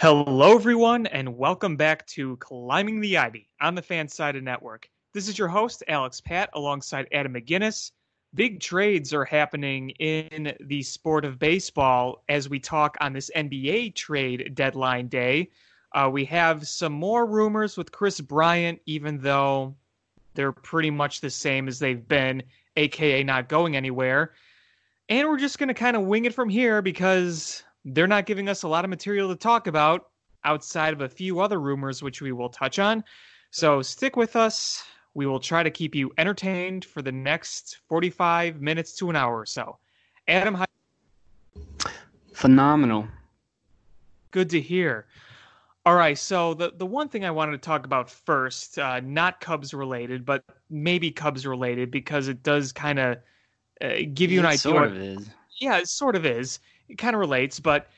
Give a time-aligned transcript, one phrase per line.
[0.00, 4.88] Hello, everyone, and welcome back to Climbing the Ivy on the Fansided Network.
[5.12, 7.90] This is your host, Alex Pat, alongside Adam McGinnis.
[8.32, 13.96] Big trades are happening in the sport of baseball as we talk on this NBA
[13.96, 15.50] trade deadline day.
[15.92, 19.74] Uh, we have some more rumors with Kris Bryant, even though
[20.34, 22.44] they're pretty much the same as they've been,
[22.76, 24.34] aka not going anywhere.
[25.08, 27.64] And we're just going to kind of wing it from here because
[27.94, 30.08] they're not giving us a lot of material to talk about
[30.44, 33.04] outside of a few other rumors, which we will touch on.
[33.50, 34.84] So stick with us.
[35.14, 39.38] We will try to keep you entertained for the next 45 minutes to an hour
[39.38, 39.78] or so.
[40.28, 40.66] Adam, how-
[42.34, 43.08] phenomenal.
[44.30, 45.06] Good to hear.
[45.86, 49.40] All right, so the the one thing I wanted to talk about first, uh, not
[49.40, 53.16] Cubs related, but maybe Cubs related because it does kind of
[53.80, 54.58] uh, give you an it idea.
[54.58, 55.30] Sort of is.
[55.60, 57.88] Yeah, it sort of is it kind of relates, but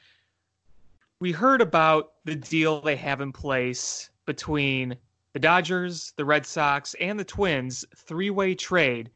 [1.21, 4.97] we heard about the deal they have in place between
[5.33, 9.11] the Dodgers, the Red Sox, and the Twins, three-way trade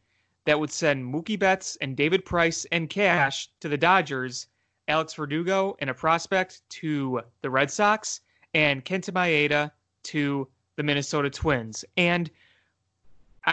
[0.45, 4.47] that would send Mookie Betts and David Price and cash to the Dodgers,
[4.89, 8.21] Alex Verdugo and a prospect to the Red Sox,
[8.53, 9.71] and Kenta Maeda
[10.05, 11.85] to the Minnesota Twins.
[11.97, 12.31] And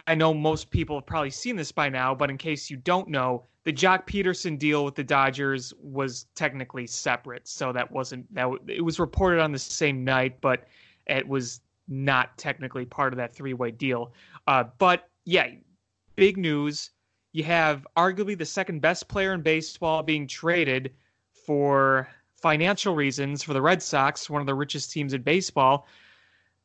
[0.08, 3.08] I know most people have probably seen this by now, but in case you don't
[3.08, 8.50] know, the Joc Pederson deal with the Dodgers was technically separate, so that wasn't that.
[8.68, 10.68] It was reported on the same night, but
[11.06, 14.14] it was not technically part of that three-way deal.
[14.48, 15.48] Uh, but yeah,
[16.16, 16.92] big news.
[17.34, 20.92] You have arguably the second best player in baseball being traded
[21.46, 25.88] for financial reasons for the Red Sox, one of the richest teams in baseball.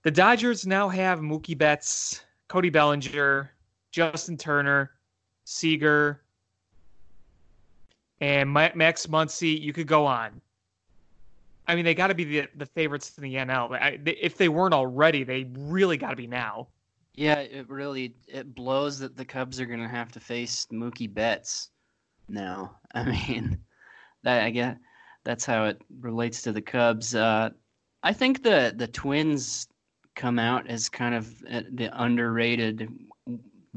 [0.02, 3.50] The Dodgers now have Mookie Betts, Cody Bellinger,
[3.90, 4.92] Justin Turner,
[5.44, 6.22] Seager,
[8.20, 9.60] and Max Muncy.
[9.60, 10.40] You could go on.
[11.68, 13.72] I mean, they got to be the the favorites in the NL.
[13.72, 16.68] I, they, if they weren't already, they really got to be now.
[17.14, 21.12] Yeah, it really it blows that the Cubs are going to have to face Mookie
[21.12, 21.70] Betts
[22.28, 22.76] now.
[22.94, 23.58] I mean,
[24.22, 24.76] that I guess
[25.24, 27.14] that's how it relates to the Cubs.
[27.14, 27.50] Uh,
[28.02, 29.66] I think the the Twins
[30.14, 32.88] come out as kind of uh, the underrated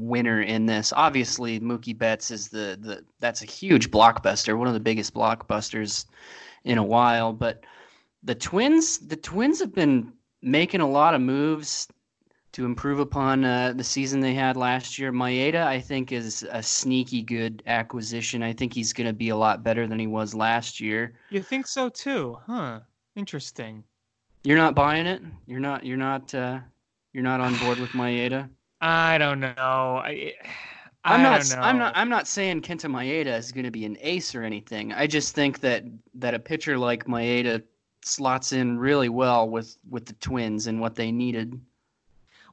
[0.00, 0.92] winner in this.
[0.94, 6.06] Obviously, Mookie Betts is the the that's a huge blockbuster, one of the biggest blockbusters
[6.64, 7.32] in a while.
[7.32, 7.64] But
[8.22, 10.12] the Twins, the Twins have been
[10.42, 11.88] making a lot of moves
[12.52, 15.12] to improve upon uh, the season they had last year.
[15.12, 18.42] Maeda, I think, is a sneaky good acquisition.
[18.42, 21.14] I think he's going to be a lot better than he was last year.
[21.30, 22.80] You think so too, huh?
[23.14, 23.84] Interesting.
[24.42, 25.22] You're not buying it.
[25.46, 25.84] You're not.
[25.84, 26.34] You're not.
[26.34, 26.60] Uh,
[27.12, 28.48] you're not on board with Maeda.
[28.80, 30.00] I don't know.
[30.04, 30.48] I, eh,
[31.04, 31.50] I I'm not.
[31.50, 31.56] know.
[31.56, 31.92] I'm not.
[31.96, 34.92] I'm not saying Kenta Maeda is going to be an ace or anything.
[34.92, 37.62] I just think that that a pitcher like Maeda
[38.02, 41.60] slots in really well with with the Twins and what they needed.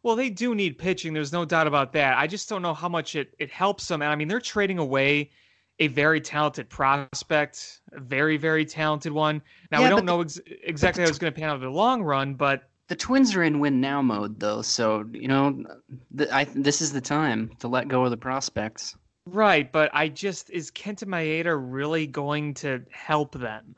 [0.04, 1.14] Well, they do need pitching.
[1.14, 2.18] There's no doubt about that.
[2.18, 4.02] I just don't know how much it, it helps them.
[4.02, 5.32] And I mean, they're trading away
[5.80, 9.42] a very talented prospect, a very, very talented one.
[9.72, 11.70] Now, Yeah, we don't know ex- exactly how it's going to pan out in the
[11.70, 15.64] long run, but The Twins are in win now mode though, so you know,
[16.18, 18.96] th- I this is the time to let go of the prospects.
[19.26, 19.72] right.
[19.72, 23.76] But I just, is Kenta Maeda really going to help them?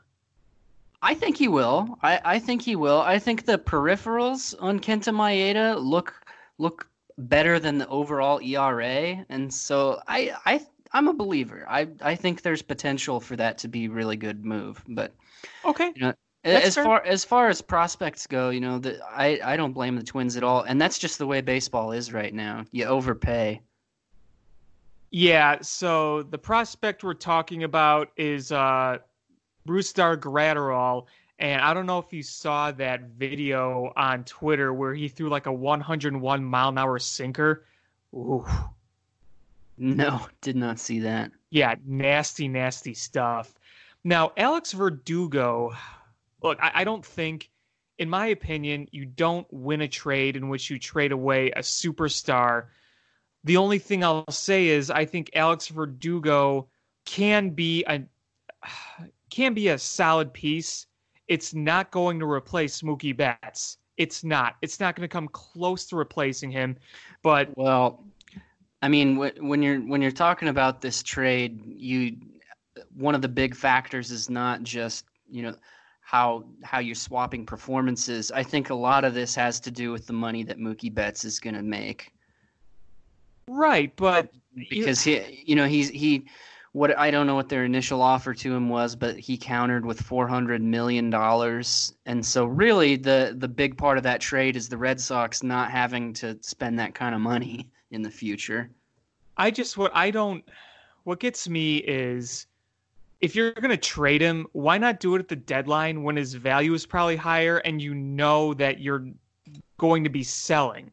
[1.02, 1.98] I think he will.
[2.02, 3.00] I, I think he will.
[3.00, 6.14] I think the peripherals on Kenta Maeda look
[6.58, 11.64] look better than the overall ERA, and so I I I'm a believer.
[11.68, 14.82] I I think there's potential for that to be a really good move.
[14.88, 15.14] But
[15.64, 15.94] Okay.
[15.94, 16.84] you know, That's as fair.
[16.84, 20.36] far as far as prospects go, you know, the, I I don't blame the Twins
[20.36, 22.64] at all, and that's just the way baseball is right now.
[22.72, 23.60] You overpay.
[25.10, 28.98] Yeah, so the prospect we're talking about is uh
[29.66, 31.06] Brusdar Graterol,
[31.38, 35.46] and I don't know if you saw that video on Twitter where he threw like
[35.46, 37.64] a 101 mile an hour sinker.
[38.14, 38.46] Ooh,
[39.76, 41.32] No, did not see that.
[41.50, 43.54] yeah, nasty, nasty stuff.
[44.04, 45.72] Now, Alex Verdugo,
[46.42, 47.50] look, I, I don't think,
[47.98, 52.66] in my opinion, you don't win a trade in which you trade away a superstar.
[53.44, 56.68] The only thing I'll say is I think Alex Verdugo
[57.04, 58.02] can be a
[59.30, 60.86] can be a solid piece.
[61.28, 63.78] It's not going to replace Mookie Betts.
[63.96, 64.56] It's not.
[64.62, 66.76] It's not going to come close to replacing him.
[67.22, 68.04] But Well,
[68.82, 72.16] I mean, when you're when you're talking about this trade, you
[72.94, 75.54] one of the big factors is not just you know
[76.10, 78.32] how how you're swapping performances.
[78.32, 81.24] I think a lot of this has to do with the money that Mookie Betts
[81.24, 82.12] is going to make
[83.48, 84.28] right, but
[84.68, 86.26] because he you know he's he
[86.72, 90.00] what I don't know what their initial offer to him was, but he countered with
[90.00, 91.94] four hundred million dollars.
[92.06, 95.70] And so really the the big part of that trade is the Red Sox not
[95.70, 98.68] having to spend that kind of money in the future.
[99.36, 100.42] I just what I don't
[101.04, 102.48] what gets me is
[103.20, 106.34] if you're going to trade him, why not do it at the deadline when his
[106.34, 109.06] value is probably higher and you know that you're
[109.78, 110.90] going to be selling?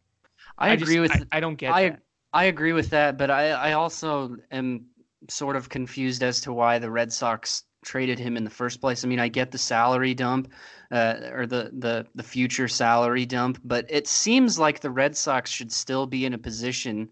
[0.57, 1.99] I, I agree just, with I, I, don't get I, that.
[2.33, 4.85] I agree with that, but I, I also am
[5.29, 9.03] sort of confused as to why the Red Sox traded him in the first place.
[9.03, 10.51] I mean, I get the salary dump
[10.91, 15.49] uh, or the, the the future salary dump, but it seems like the Red Sox
[15.49, 17.09] should still be in a position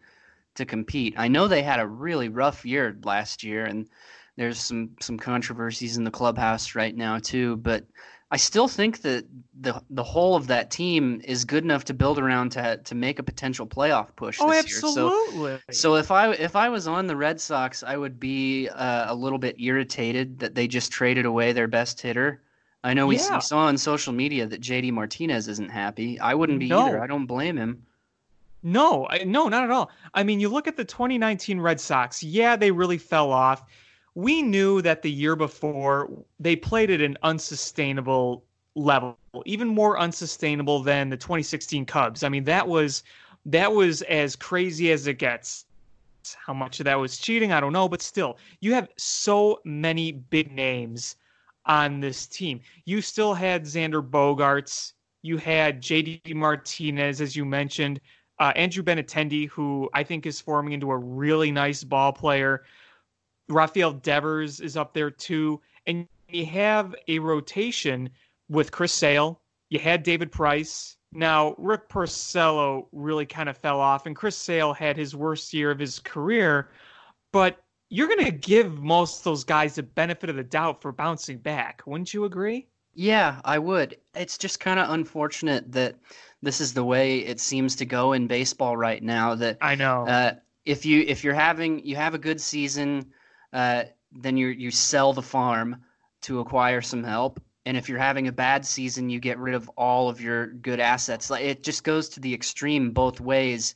[0.55, 1.13] to compete.
[1.17, 3.87] I know they had a really rough year last year, and
[4.37, 7.57] there's some some controversies in the clubhouse right now too.
[7.57, 7.85] But
[8.31, 9.25] I still think that
[9.59, 13.19] the the whole of that team is good enough to build around to to make
[13.19, 15.51] a potential playoff push oh, this absolutely.
[15.51, 15.61] year.
[15.71, 19.11] So, so if I if I was on the Red Sox, I would be uh,
[19.11, 22.41] a little bit irritated that they just traded away their best hitter.
[22.83, 23.39] I know we, yeah.
[23.39, 26.19] saw on social media that JD Martinez isn't happy.
[26.19, 26.85] I wouldn't be no.
[26.85, 27.01] either.
[27.01, 27.83] I don't blame him.
[28.61, 29.91] No, I, no, not at all.
[30.13, 32.21] I mean, you look at the 2019 Red Sox.
[32.21, 33.63] Yeah, they really fell off.
[34.15, 36.09] We knew that the year before
[36.39, 38.43] they played at an unsustainable
[38.75, 42.23] level, even more unsustainable than the 2016 Cubs.
[42.23, 43.03] I mean, that was
[43.45, 45.65] that was as crazy as it gets.
[46.43, 50.11] How much of that was cheating, I don't know, but still, you have so many
[50.11, 51.17] big names
[51.67, 52.61] on this team.
[52.85, 57.99] You still had Xander Bogaerts, you had JD Martinez, as you mentioned
[58.39, 62.63] uh, Andrew Benintendi, who I think is forming into a really nice ball player.
[63.49, 65.61] Rafael Devers is up there too.
[65.87, 68.09] And you have a rotation
[68.49, 69.41] with Chris Sale.
[69.69, 70.97] You had David Price.
[71.11, 75.71] Now, Rick Porcello really kind of fell off, and Chris Sale had his worst year
[75.71, 76.69] of his career.
[77.31, 80.91] But you're going to give most of those guys the benefit of the doubt for
[80.91, 81.83] bouncing back.
[81.85, 82.67] Wouldn't you agree?
[82.93, 83.97] Yeah, I would.
[84.15, 85.95] It's just kind of unfortunate that
[86.41, 89.35] this is the way it seems to go in baseball right now.
[89.35, 90.07] That I know.
[90.07, 90.33] Uh,
[90.65, 93.11] if you if you're having you have a good season,
[93.55, 95.77] uh, then you you sell the farm
[96.23, 99.69] to acquire some help, and if you're having a bad season, you get rid of
[99.77, 101.29] all of your good assets.
[101.29, 103.73] Like it just goes to the extreme both ways,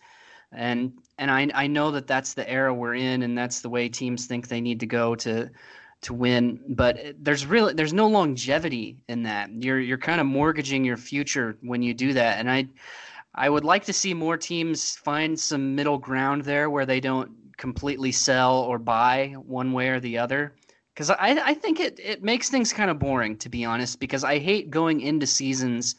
[0.51, 3.87] and and I I know that that's the era we're in, and that's the way
[3.87, 5.49] teams think they need to go to
[6.01, 6.59] to win.
[6.67, 9.49] But there's really there's no longevity in that.
[9.63, 12.39] You're you're kind of mortgaging your future when you do that.
[12.39, 12.67] And I
[13.35, 17.31] I would like to see more teams find some middle ground there where they don't
[17.59, 20.55] completely sell or buy one way or the other.
[20.93, 24.23] Because I, I think it, it makes things kind of boring, to be honest, because
[24.23, 25.95] I hate going into seasons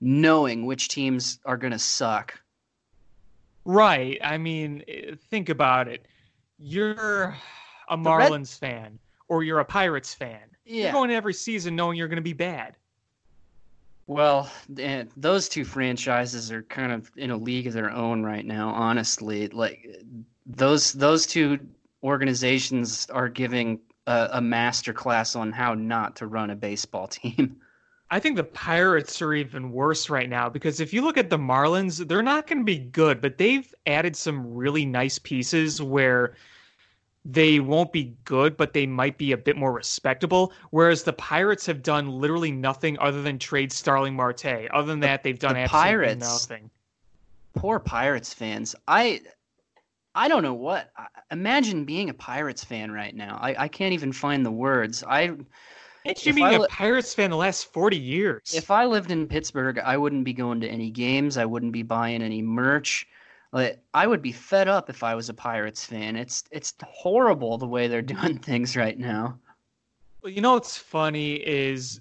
[0.00, 2.40] knowing which teams are going to suck.
[3.64, 4.18] Right.
[4.24, 6.06] I mean, eh, think about it.
[6.58, 7.36] You're
[7.90, 8.70] a Marlins Red...
[8.70, 8.98] fan
[9.28, 10.40] or you're a Pirates fan.
[10.64, 10.84] Yeah.
[10.84, 12.76] You're going every season knowing you're going to be bad.
[14.06, 18.44] Well, eh, those two franchises are kind of in a league of their own right
[18.44, 18.70] now.
[18.70, 20.02] Honestly, like
[20.56, 21.58] those those two
[22.02, 27.56] organizations are giving a, a master class on how not to run a baseball team.
[28.12, 31.38] I think the Pirates are even worse right now because if you look at the
[31.38, 36.34] Marlins, they're not going to be good, but they've added some really nice pieces where
[37.24, 40.52] they won't be good, but they might be a bit more respectable.
[40.70, 44.68] Whereas the Pirates have done literally nothing other than trade Starling Marte.
[44.72, 46.70] Other than that, they've done the absolutely Pirates, nothing.
[47.54, 48.74] Poor Pirates fans.
[48.88, 49.20] I
[50.14, 50.90] I don't know what.
[51.30, 53.38] Imagine being a Pirates fan right now.
[53.40, 55.04] I, I can't even find the words.
[55.06, 55.36] I.
[56.04, 58.54] Imagine being li- a Pirates fan the last forty years.
[58.54, 61.36] If I lived in Pittsburgh, I wouldn't be going to any games.
[61.36, 63.06] I wouldn't be buying any merch.
[63.52, 66.16] Like, I would be fed up if I was a Pirates fan.
[66.16, 69.38] It's it's horrible the way they're doing things right now.
[70.22, 72.00] Well, you know what's funny is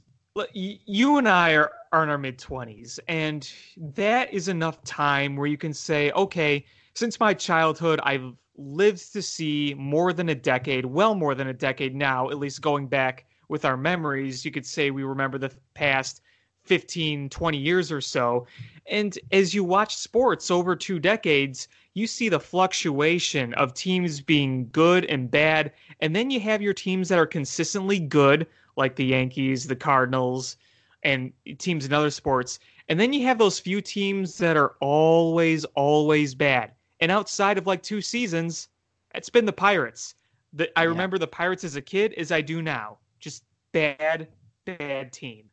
[0.54, 5.48] you and I are, are in our mid 20s, and that is enough time where
[5.48, 6.66] you can say, okay,
[7.00, 11.53] since my childhood, I've lived to see more than a decade, well more than a
[11.53, 14.44] decade now, at least going back with our memories.
[14.44, 16.20] You could say we remember the past
[16.65, 18.48] 15, 20 years or so.
[18.86, 24.68] And as you watch sports over two decades, you see the fluctuation of teams being
[24.74, 25.72] good and bad.
[26.01, 30.58] And then you have your teams that are consistently good, like the Yankees, the Cardinals,
[31.03, 32.60] and teams in other sports.
[32.89, 36.74] And then you have those few teams that are always, always bad.
[37.00, 38.70] And outside of like two seasons,
[39.15, 40.15] it's been the Pirates.
[40.53, 40.89] The, I yeah.
[40.89, 42.98] remember the Pirates as a kid as I do now.
[43.20, 44.27] Just bad,
[44.65, 45.46] bad team.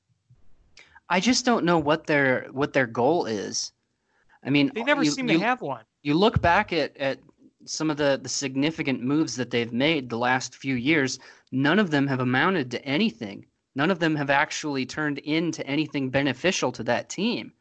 [1.09, 3.73] I just don't know what their what their goal is.
[4.45, 5.85] I mean, they never you, seem you, to have one.
[6.03, 7.19] You look back at at
[7.65, 11.19] some of the the significant moves that they've made the last few years,
[11.53, 13.47] none of them have amounted to anything.
[13.75, 17.53] None of them have actually turned into anything beneficial to that team.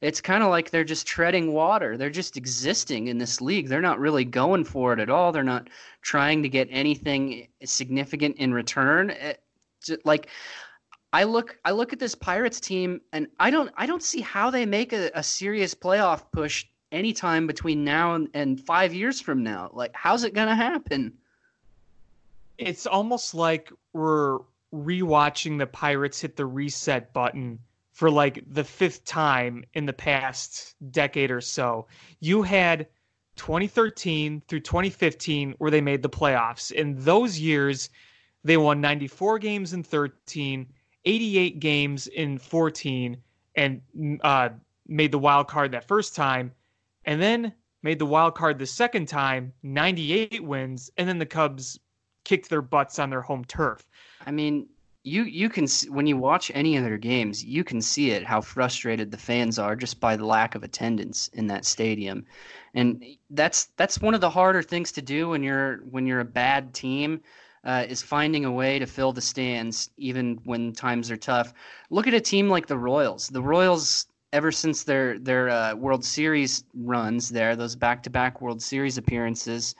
[0.00, 1.96] It's kind of like they're just treading water.
[1.96, 3.68] They're just existing in this league.
[3.68, 5.32] They're not really going for it at all.
[5.32, 5.70] They're not
[6.02, 9.10] trying to get anything significant in return.
[9.10, 9.34] Eh,
[9.88, 10.28] it, like
[11.12, 14.50] I look I look at this Pirates team and I don't I don't see how
[14.50, 19.42] they make a, a serious playoff push anytime between now and, and five years from
[19.42, 19.70] now.
[19.72, 21.12] Like how's it gonna happen?
[22.58, 24.40] It's almost like we're
[24.74, 27.58] rewatching the Pirates hit the reset button
[27.94, 31.86] for like the fifth time in the past decade or so.
[32.20, 32.88] You had
[33.36, 36.70] 2013 through 2015 where they made the playoffs.
[36.70, 37.88] In those years,
[38.42, 40.66] they won 94 games in 13
[41.04, 43.16] 88 games in 14
[43.56, 43.80] and
[44.22, 44.48] uh,
[44.86, 46.52] made the wild card that first time,
[47.04, 51.78] and then made the wild card the second time, 98 wins, and then the Cubs
[52.24, 53.86] kicked their butts on their home turf.
[54.26, 54.66] I mean,
[55.04, 58.40] you you can when you watch any of their games, you can see it how
[58.40, 62.24] frustrated the fans are just by the lack of attendance in that stadium,
[62.72, 66.24] and that's that's one of the harder things to do when you're when you're a
[66.24, 67.20] bad team
[67.64, 71.52] uh, is finding a way to fill the stands even when times are tough.
[71.90, 73.28] Look at a team like the Royals.
[73.28, 78.40] The Royals, ever since their their uh, World Series runs, there those back to back
[78.40, 79.74] World Series appearances,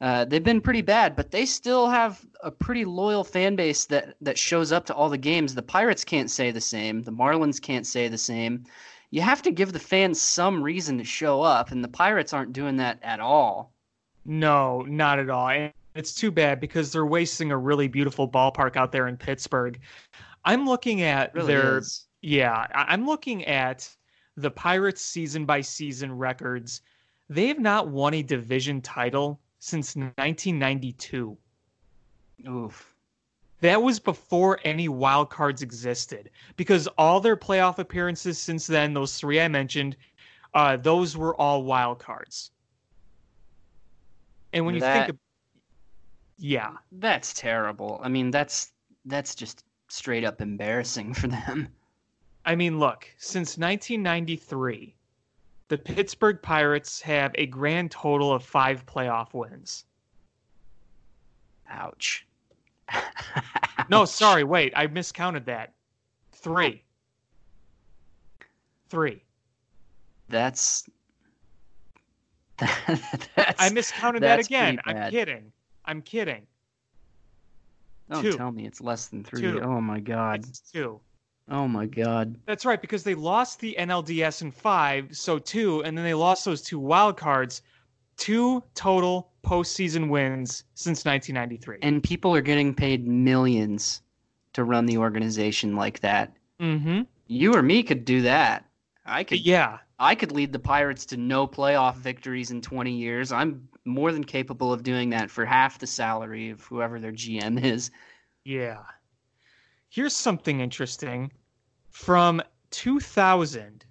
[0.00, 4.14] uh, they've been pretty bad, but they still have a pretty loyal fan base that
[4.22, 5.54] that shows up to all the games.
[5.54, 7.02] The Pirates can't say the same.
[7.02, 8.64] The Marlins can't say the same.
[9.10, 12.54] You have to give the fans some reason to show up, and the Pirates aren't
[12.54, 13.72] doing that at all.
[14.24, 15.48] No, not at all.
[15.48, 19.78] And it's too bad because they're wasting a really beautiful ballpark out there in Pittsburgh.
[20.44, 22.06] I'm looking at really their is.
[22.22, 23.88] yeah, I'm looking at
[24.36, 26.80] the Pirates season by season records.
[27.28, 31.36] They have not won a division title since 1992.
[32.48, 32.94] Oof.
[33.60, 39.18] That was before any wild cards existed because all their playoff appearances since then, those
[39.18, 39.96] three I mentioned,
[40.54, 42.50] uh, those were all wild cards.
[44.52, 45.18] And when you That- think, of,
[46.38, 48.00] yeah, That's terrible.
[48.02, 48.72] I mean, that's
[49.04, 51.68] that's just straight up embarrassing for them.
[52.46, 54.94] I mean, look, since 1993,
[55.70, 59.84] the Pittsburgh Pirates have a grand total of five playoff wins.
[61.70, 62.26] Ouch.
[63.88, 65.72] No, sorry, wait, I miscounted that.
[66.32, 66.82] Three.
[68.88, 69.22] Three.
[70.28, 70.88] That's
[72.58, 74.78] that's I miscounted that again.
[74.84, 75.52] I'm kidding.
[75.84, 76.46] I'm kidding.
[78.10, 78.36] Don't two.
[78.36, 79.40] tell me it's less than three.
[79.40, 79.60] Two.
[79.60, 80.44] Oh my god.
[80.48, 81.00] It's two.
[81.50, 82.36] Oh my god.
[82.46, 86.44] That's right, because they lost the NLDS in five, so two, and then they lost
[86.44, 87.62] those two wild cards.
[88.16, 91.78] Two total postseason wins since 1993.
[91.82, 94.02] And people are getting paid millions
[94.52, 96.32] to run the organization like that.
[96.60, 97.02] mm-hmm.
[97.26, 98.64] You or me could do that.
[99.06, 99.78] I could Yeah.
[99.98, 103.32] I could lead the Pirates to no playoff victories in 20 years.
[103.32, 107.62] I'm more than capable of doing that for half the salary of whoever their GM
[107.62, 107.90] is.
[108.44, 108.82] Yeah.
[109.90, 111.30] Here's something interesting.
[111.90, 113.84] From 2000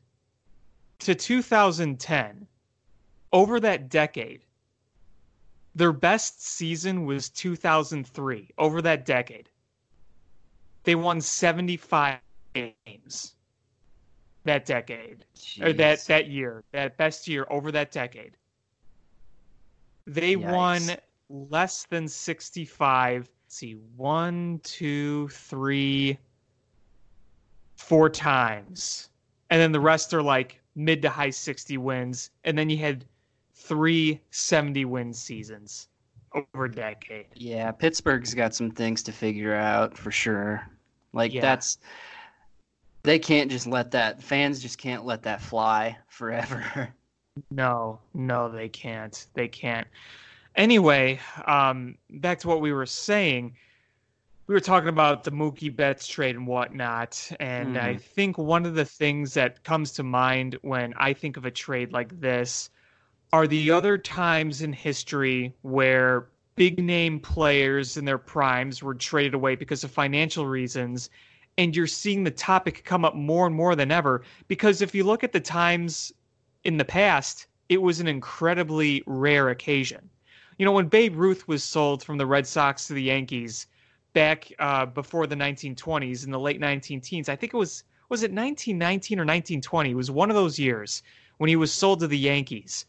[1.00, 2.48] to 2010,
[3.32, 4.46] over that decade,
[5.75, 8.50] their best season was 2003.
[8.58, 9.50] Over that decade,
[10.84, 12.20] they won 75
[12.53, 13.36] games
[14.46, 15.25] that decade
[15.62, 18.36] or that that year, that best year over that decade.
[20.08, 20.82] They won
[21.29, 23.29] less than 65.
[23.46, 26.18] Let's see, one, two, three,
[27.80, 29.10] four times.
[29.50, 32.30] And then the rest are like mid to high 60 wins.
[32.44, 33.06] And then you had
[33.54, 35.88] three 70 win seasons
[36.34, 37.28] over a decade.
[37.36, 40.62] Yeah, Pittsburgh's got some things to figure out for sure.
[41.14, 41.42] Like Yeah.
[41.42, 41.78] that's
[43.04, 46.94] they can't just let that fans just can't let that fly forever.
[47.50, 49.26] No, no, they can't.
[49.34, 49.88] They can't.
[50.56, 53.56] Anyway, um, back to what we were saying.
[54.50, 58.00] We were talking about the Mookie Betts trade and whatnot, and I mm-hmm.
[58.00, 61.94] think one of the things that comes to mind when I think of a trade
[61.94, 62.72] like this
[63.32, 69.36] are the other times in history where big name players in their primes were traded
[69.36, 71.12] away because of financial reasons.
[71.60, 74.24] And you're seeing the topic come up more and more than ever.
[74.48, 76.12] Because if you look at the times
[76.63, 80.10] in the past, it was an incredibly rare occasion.
[80.58, 83.68] You know, when Babe Ruth was sold from the Red Sox to the Yankees
[84.13, 88.24] back uh, before the 1920s in the late 19 teens, I think it was was
[88.24, 89.92] it 1919 or 1920?
[89.92, 91.04] It was one of those years
[91.38, 92.86] when he was sold to the Yankees.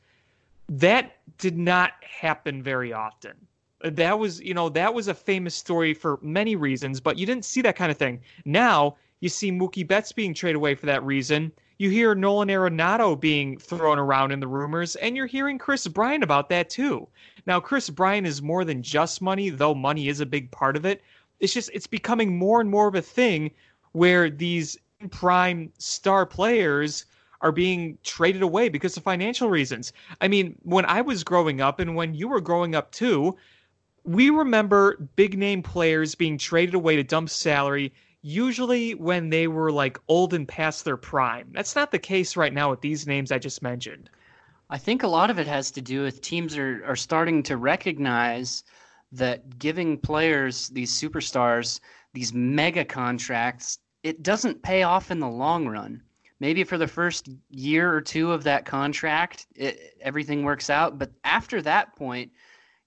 [0.68, 3.34] That did not happen very often.
[3.82, 7.44] That was, you know, that was a famous story for many reasons, but you didn't
[7.44, 8.20] see that kind of thing.
[8.44, 11.52] Now you see Mookie Betts being traded away for that reason.
[11.80, 16.22] You hear Nolan Arenado being thrown around in the rumors, and you're hearing Kris Bryant
[16.22, 17.08] about that too.
[17.46, 20.84] Now, Kris Bryant is more than just money, though money is a big part of
[20.84, 21.00] it.
[21.38, 23.50] It's just it's becoming more and more of a thing
[23.92, 24.76] where these
[25.10, 27.06] prime star players
[27.40, 29.94] are being traded away because of financial reasons.
[30.20, 33.38] I mean, when I was growing up and when you were growing up too,
[34.04, 39.72] we remember big name players being traded away to dump salary usually when they were
[39.72, 41.48] like old and past their prime.
[41.52, 44.10] That's not the case right now with these names I just mentioned.
[44.68, 47.56] I think a lot of it has to do with teams are, are starting to
[47.56, 48.64] recognize
[49.12, 51.80] that giving players, these superstars,
[52.12, 56.02] these mega contracts, it doesn't pay off in the long run.
[56.38, 60.98] Maybe for the first year or two of that contract, it, everything works out.
[60.98, 62.30] But after that point,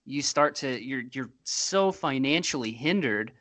[0.05, 3.31] you start to you're you're so financially hindered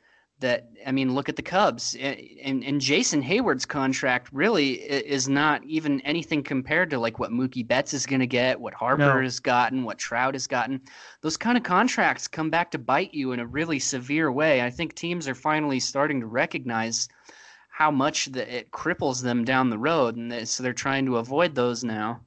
[0.43, 5.65] that I mean, look at the Cubs and, and Jason Heyward's contract really is not
[5.65, 9.23] even anything compared to like what Mookie Betts is going to get, what Harper no.
[9.23, 10.81] has gotten, what Trout has gotten.
[11.23, 14.63] Those kind of contracts come back to bite you in a really severe way.
[14.63, 17.09] I think teams are finally starting to recognize
[17.71, 21.55] how much that it cripples them down the road, and so they're trying to avoid
[21.55, 22.21] those now.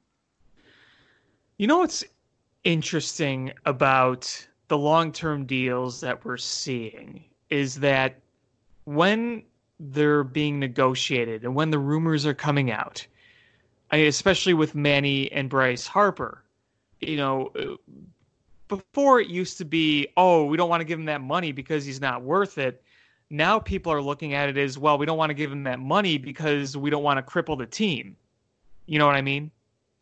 [1.56, 2.04] You know what's
[2.64, 8.20] interesting about the long-term deals that we're seeing is that
[8.84, 9.42] when
[9.78, 13.06] they're being negotiated and when the rumors are coming out,
[13.90, 16.42] I, especially with Manny and Bryce Harper,
[17.00, 17.76] you know, uh,
[18.68, 21.84] before it used to be, oh, we don't want to give him that money because
[21.84, 22.82] he's not worth it.
[23.30, 24.98] Now people are looking at it as well.
[24.98, 27.66] We don't want to give him that money because we don't want to cripple the
[27.66, 28.16] team.
[28.86, 29.50] You know what I mean?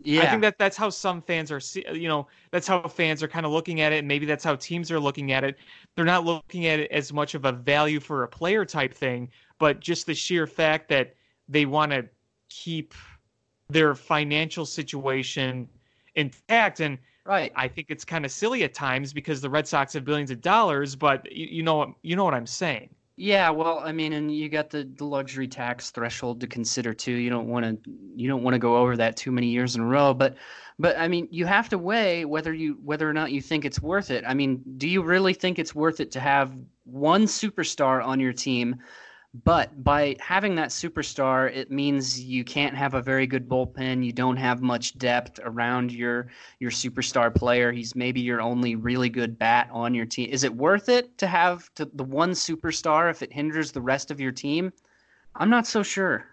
[0.02, 0.22] Yeah.
[0.22, 1.60] I think that that's how some fans are,
[1.94, 3.98] you know, that's how fans are kind of looking at it.
[3.98, 5.56] And maybe that's how teams are looking at it.
[5.94, 9.30] They're not looking at it as much of a value for a player type thing,
[9.58, 11.14] but just the sheer fact that
[11.48, 12.08] they want to
[12.48, 12.94] keep
[13.68, 15.68] their financial situation
[16.16, 16.80] intact.
[16.80, 20.04] And right, I think it's kind of silly at times because the Red Sox have
[20.04, 22.93] billions of dollars, but you, you know, you know what I'm saying.
[23.16, 27.12] Yeah, well, I mean, and you got the, the luxury tax threshold to consider too.
[27.12, 29.82] You don't want to you don't want to go over that too many years in
[29.82, 30.36] a row, but
[30.80, 33.80] but I mean, you have to weigh whether you whether or not you think it's
[33.80, 34.24] worth it.
[34.26, 36.52] I mean, do you really think it's worth it to have
[36.84, 38.76] one superstar on your team
[39.42, 44.04] but by having that superstar, it means you can't have a very good bullpen.
[44.04, 46.28] You don't have much depth around your
[46.60, 47.72] your superstar player.
[47.72, 50.28] He's maybe your only really good bat on your team.
[50.30, 54.12] Is it worth it to have to, the one superstar if it hinders the rest
[54.12, 54.72] of your team?
[55.34, 56.26] I'm not so sure.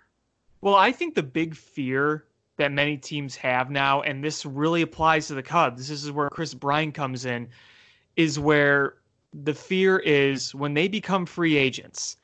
[0.62, 2.26] Well, I think the big fear
[2.58, 5.88] that many teams have now, and this really applies to the Cubs.
[5.88, 7.50] This is where Kris Bryant comes in,
[8.16, 8.98] is where
[9.34, 12.18] the fear is when they become free agents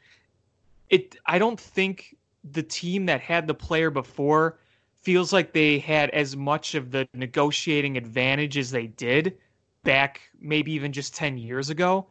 [0.90, 2.16] it I don't think
[2.52, 4.58] the team that had the player before
[5.02, 9.38] feels like they had as much of the negotiating advantage as they did
[9.84, 12.08] back maybe even just 10 years ago.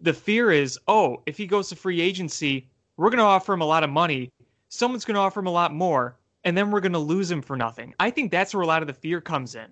[0.00, 3.62] The fear is, oh, if he goes to free agency, we're going to offer him
[3.62, 4.30] a lot of money.
[4.68, 7.42] Someone's going to offer him a lot more, and then we're going to lose him
[7.42, 7.94] for nothing.
[7.98, 9.66] I think that's where a lot of the fear comes in.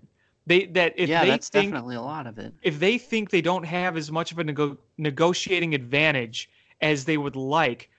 [0.47, 2.55] They that if yeah, they that's think, definitely a lot of it.
[2.63, 7.19] If they think they don't have as much of a nego- negotiating advantage as they
[7.19, 7.91] would like,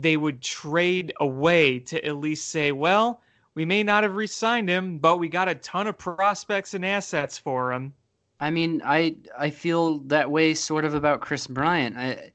[0.00, 3.20] they would trade away to at least say, well,
[3.54, 7.38] we may not have re-signed him, but we got a ton of prospects and assets
[7.38, 7.92] for him.
[8.40, 11.96] I mean, I I feel that way sort of about Kris Bryant.
[11.96, 12.32] I,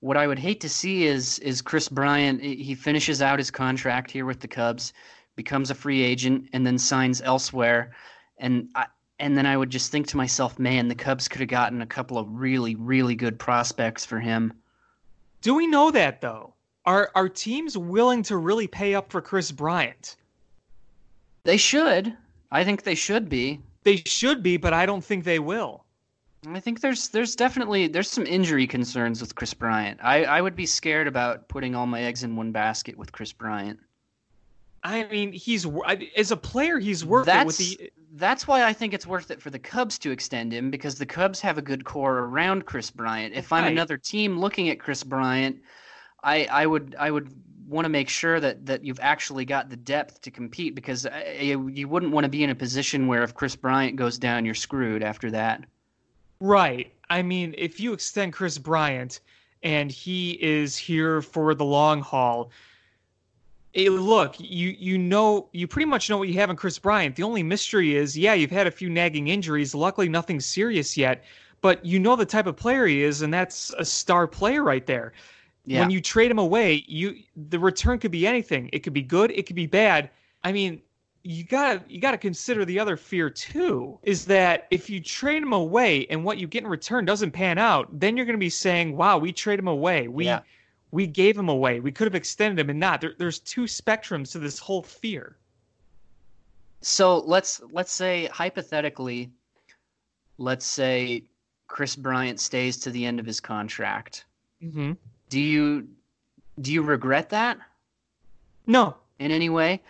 [0.00, 2.40] what I would hate to see is is Kris Bryant.
[2.40, 4.92] He finishes out his contract here with the Cubs,
[5.34, 7.92] becomes a free agent, and then signs elsewhere.
[8.38, 8.86] And I,
[9.18, 11.86] and then I would just think to myself, man, the Cubs could have gotten a
[11.86, 14.52] couple of really really good prospects for him.
[15.42, 16.54] Do we know that though?
[16.86, 20.16] Are are teams willing to really pay up for Kris Bryant?
[21.42, 22.16] They should.
[22.50, 23.60] I think they should be.
[23.82, 25.84] They should be, but I don't think they will.
[26.48, 29.98] I think there's there's definitely there's some injury concerns with Kris Bryant.
[30.02, 33.32] I, I would be scared about putting all my eggs in one basket with Kris
[33.32, 33.80] Bryant.
[34.84, 35.66] I mean, he's
[36.16, 37.92] as a player, he's worth that's, it with the.
[38.12, 41.06] That's why I think it's worth it for the Cubs to extend him because the
[41.06, 43.34] Cubs have a good core around Kris Bryant.
[43.34, 45.58] If I'm another team looking at Kris Bryant,
[46.26, 47.32] I I would I would
[47.68, 51.22] want to make sure that that you've actually got the depth to compete because uh,
[51.40, 54.44] you, you wouldn't want to be in a position where if Kris Bryant goes down,
[54.44, 55.64] you're screwed after that.
[56.40, 56.92] Right.
[57.08, 59.20] I mean, if you extend Kris Bryant
[59.62, 62.50] and he is here for the long haul,
[63.72, 67.14] Hey, look, you you know you pretty much know what you have in Kris Bryant.
[67.14, 69.74] The only mystery is, yeah, you've had a few nagging injuries.
[69.74, 71.22] Luckily, nothing serious yet.
[71.60, 74.86] But you know the type of player he is, and that's a star player right
[74.86, 75.12] there.
[75.66, 75.80] Yeah.
[75.80, 77.16] When you trade him away, you
[77.48, 78.70] the return could be anything.
[78.72, 80.10] It could be good, it could be bad.
[80.44, 80.80] I mean,
[81.24, 83.98] you gotta you gotta consider the other fear too.
[84.04, 87.58] Is that if you trade him away and what you get in return doesn't pan
[87.58, 90.06] out, then you're gonna be saying, "Wow, we trade him away.
[90.06, 90.40] We Yeah.
[90.92, 91.80] we gave him away.
[91.80, 95.36] We could have extended him and not." There, there's two spectrums to this whole fear.
[96.80, 99.32] So let's let's say hypothetically,
[100.38, 101.24] let's say
[101.66, 104.26] Kris Bryant stays to the end of his contract.
[104.62, 104.92] Mm-hmm.
[105.28, 105.88] Do you
[106.60, 107.58] do you regret that
[108.66, 109.82] No, in any way?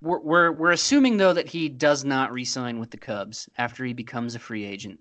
[0.00, 3.92] We're, we're we're assuming though that he does not re-sign with the Cubs after he
[3.92, 5.00] becomes a free agent.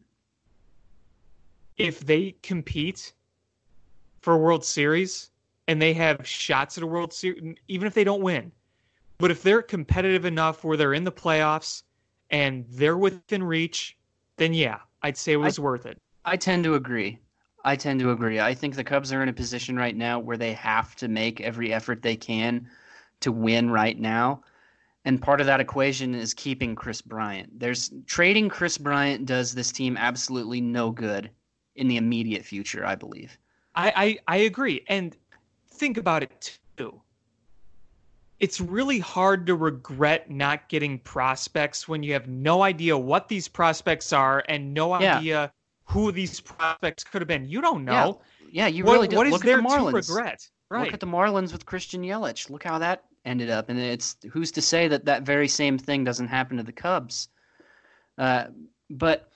[1.78, 3.14] if they compete
[4.22, 5.32] for a World Series
[5.68, 8.52] and they have shots at a World Series, even if they don't win,
[9.20, 11.84] but if they're competitive enough where they're in the playoffs
[12.30, 13.98] and they're within reach,
[14.38, 15.98] then yeah, I'd say it was worth it.
[16.26, 17.20] I tend to agree.
[17.68, 18.40] I tend to agree.
[18.40, 21.42] I think the Cubs are in a position right now where they have to make
[21.42, 22.70] every effort they can
[23.20, 24.42] to win right now.
[25.04, 27.60] And part of that equation is keeping Kris Bryant.
[27.60, 31.30] There's trading Kris Bryant does this team absolutely no good
[31.76, 33.38] in the immediate future, I believe.
[33.76, 33.92] I,
[34.28, 34.86] I, I agree.
[34.88, 35.18] And
[35.70, 37.02] think about it too.
[38.40, 43.50] It's really hard to regret not getting prospects when you have no idea what these
[43.50, 45.18] prospects are and no Yeah.
[45.18, 45.52] idea
[45.88, 47.46] who these prospects could have been.
[47.46, 48.22] You don't know.
[48.50, 49.16] Yeah, you what, really do.
[49.16, 49.94] what is Look there at the to Marlins.
[50.10, 50.48] regret?
[50.70, 50.84] Right.
[50.86, 52.50] Look at the Marlins with Christian Yelich.
[52.50, 56.04] Look how that ended up, and it's who's to say that that very same thing
[56.04, 57.30] doesn't happen to the Cubs?
[58.18, 58.46] Uh,
[58.90, 59.32] but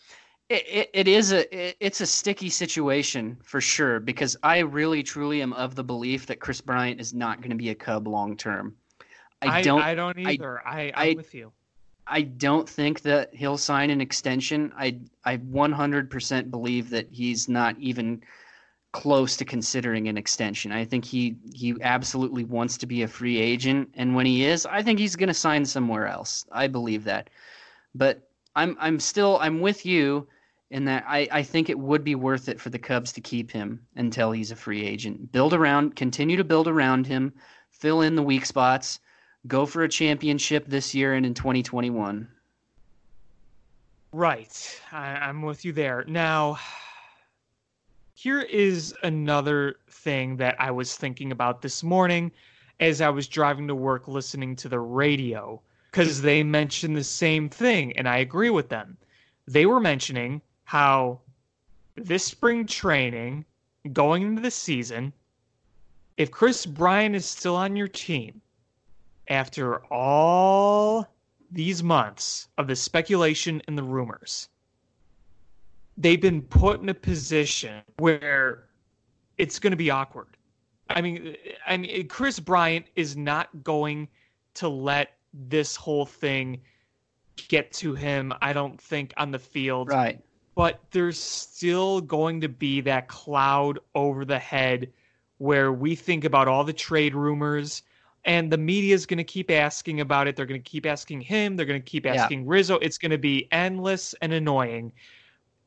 [0.50, 5.04] it, it, it is a it, it's a sticky situation for sure because I really
[5.04, 8.08] truly am of the belief that Kris Bryant is not going to be a Cub
[8.08, 8.76] long term.
[9.42, 10.62] I, don't I don't either.
[10.68, 11.52] I, I- I'm with you.
[12.12, 14.74] I don't think that he'll sign an extension.
[14.78, 18.22] I I 100% believe that he's not even
[18.92, 20.74] close to considering an extension.
[20.74, 24.66] I think he he absolutely wants to be a free agent and when he is,
[24.66, 26.46] I think he's going to sign somewhere else.
[26.52, 27.30] I believe that.
[27.96, 30.28] But I'm I'm still I'm with you
[30.70, 33.52] in that I, I think it would be worth it for the Cubs to keep
[33.52, 35.32] him until he's a free agent.
[35.32, 37.32] Build around continue to build around him,
[37.70, 39.00] fill in the weak spots
[39.48, 42.28] go for a championship this year and in 2021.
[44.14, 44.82] Right.
[44.92, 46.04] I, I'm with you there.
[46.08, 46.60] Now,
[48.14, 52.32] here is another thing that I was thinking about this morning
[52.80, 57.50] as I was driving to work listening to the radio because they mentioned the same
[57.50, 58.98] thing, and I agree with them.
[59.48, 61.20] They were mentioning how
[61.96, 63.46] this spring training,
[63.92, 65.14] going into the season,
[66.18, 68.41] if Kris Bryant is still on your team
[69.28, 71.08] after all
[71.52, 74.50] these months of the speculation and the rumors,
[75.98, 78.66] they've been put in a position where
[79.38, 80.28] it's going to be awkward.
[80.90, 84.08] I mean, I mean, Kris Bryant is not going
[84.56, 86.62] to let this whole thing
[87.48, 88.34] get to him.
[88.42, 90.20] I don't think on the field, Right.
[90.56, 94.92] but there's still going to be that cloud over the head
[95.38, 97.84] where we think about all the trade rumors
[98.26, 100.36] and the media is going to keep asking about it.
[100.36, 101.56] They're going to keep asking him.
[101.56, 102.16] They're going to keep Yeah.
[102.16, 102.78] asking Rizzo.
[102.78, 104.94] It's going to be endless and annoying.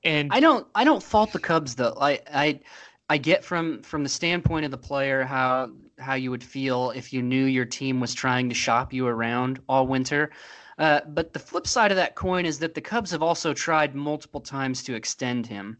[0.04, 1.96] And I don't I don't fault the Cubs though.
[2.00, 2.60] I I
[3.08, 7.12] I get from from the standpoint of the player how how you would feel if
[7.12, 10.30] you knew your team was trying to shop you around all winter.
[10.78, 13.94] Uh, but the flip side of that coin is that the Cubs have also tried
[13.94, 15.78] multiple times to extend him.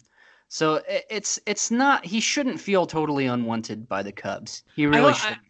[0.49, 4.63] So it's it's not he shouldn't feel totally unwanted by the Cubs.
[4.77, 5.41] He really shouldn't.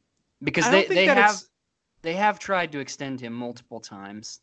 [0.45, 1.43] Because they, they have
[2.03, 4.41] they have tried to extend him multiple times.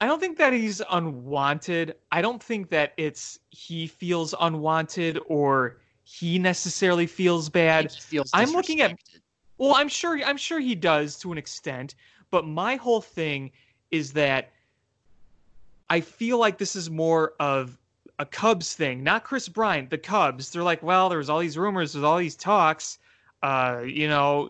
[0.00, 1.96] I don't think that he's unwanted.
[2.12, 7.90] I don't think that it's he feels unwanted or he necessarily feels bad.
[7.92, 8.98] feels I'm looking at-
[9.56, 11.94] Well, I'm sure I'm sure he does to an extent,
[12.30, 13.50] but my whole thing
[13.90, 14.50] is that
[15.88, 17.78] I feel like this is more of
[18.18, 19.90] a Cubs thing, not Kris Bryant.
[19.90, 22.98] The Cubs, they're like, well, there was all these rumors, there's all these talks.
[23.42, 24.48] Uh, you know,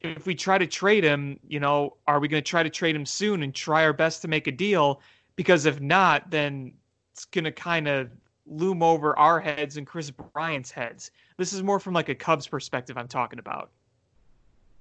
[0.00, 2.96] if we try to trade him, you know, are we going to try to trade
[2.96, 5.00] him soon and try our best to make a deal?
[5.36, 6.72] Because if not, then
[7.12, 8.10] it's going to kind of
[8.46, 11.10] loom over our heads and Kris Bryant's heads.
[11.36, 13.70] This is more from like a Cubs perspective I'm talking about.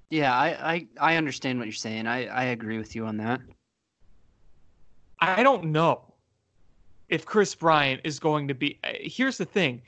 [0.10, 2.08] Yeah, I, I, I understand what you're saying.
[2.08, 3.42] I, I agree with you on that.
[5.20, 6.14] I don't know
[7.10, 8.80] if Kris Bryant is going to be.
[8.84, 9.82] uh, Here's the thing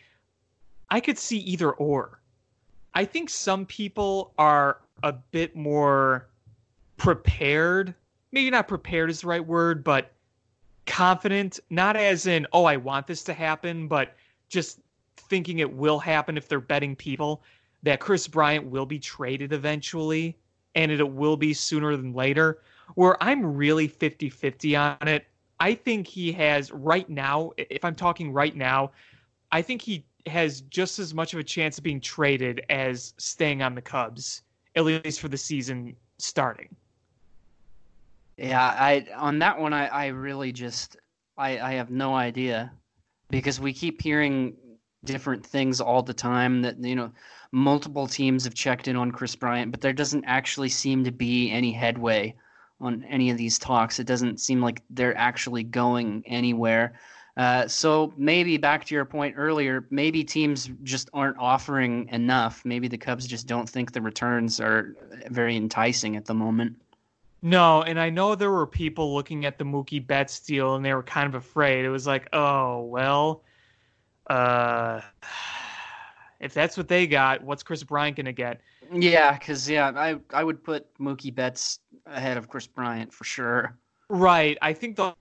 [0.89, 2.19] I could see either or.
[2.93, 6.27] I think some people are a bit more
[6.97, 7.93] prepared.
[8.31, 10.11] Maybe not prepared is the right word, but
[10.85, 11.59] confident.
[11.69, 14.15] Not as in, oh, I want this to happen, but
[14.49, 14.79] just
[15.15, 17.41] thinking it will happen if they're betting people
[17.83, 20.37] that Kris Bryant will be traded eventually
[20.75, 22.59] and it will be sooner than later.
[22.95, 25.25] Where I'm really 50 50 on it.
[25.59, 28.91] I think he has right now, if I'm talking right now,
[29.51, 33.61] I think he has just as much of a chance of being traded as staying
[33.61, 34.41] on the Cubs,
[34.75, 36.75] at least for the season starting.
[38.37, 40.97] Yeah, I on that one I, I really just
[41.37, 42.71] I, I have no idea
[43.29, 44.55] because we keep hearing
[45.03, 47.11] different things all the time that you know
[47.51, 51.51] multiple teams have checked in on Kris Bryant, but there doesn't actually seem to be
[51.51, 52.33] any headway
[52.79, 53.99] on any of these talks.
[53.99, 56.93] It doesn't seem like they're actually going anywhere.
[57.37, 62.61] Uh, so maybe back to your point earlier, maybe teams just aren't offering enough.
[62.65, 64.95] Maybe the Cubs just don't think the returns are
[65.29, 66.75] very enticing at the moment.
[67.41, 70.93] No, and I know there were people looking at the Mookie Betts deal and they
[70.93, 71.85] were kind of afraid.
[71.85, 73.43] It was like, oh well,
[74.29, 75.01] uh,
[76.39, 78.61] if that's what they got, what's Kris Bryant gonna get?
[78.93, 83.75] Yeah, because yeah, I I would put Mookie Betts ahead of Kris Bryant for sure.
[84.09, 84.57] Right.
[84.61, 85.15] I think the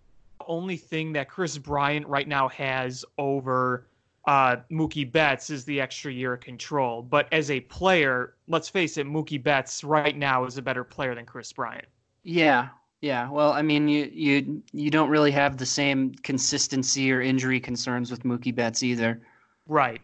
[0.51, 3.87] only thing that Kris Bryant right now has over
[4.27, 7.03] uh, Mookie Betts is the extra year of control.
[7.03, 11.15] But as a player, let's face it, Mookie Betts right now is a better player
[11.15, 11.87] than Kris Bryant.
[12.23, 12.69] Yeah,
[13.01, 13.31] yeah.
[13.31, 18.11] Well, I mean, you you you don't really have the same consistency or injury concerns
[18.11, 19.21] with Mookie Betts either.
[19.67, 20.03] Right,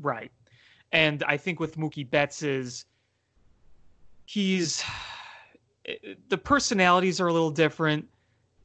[0.00, 0.32] right.
[0.90, 2.84] And I think with Mookie Betts is
[4.26, 4.82] he's
[6.28, 8.08] the personalities are a little different.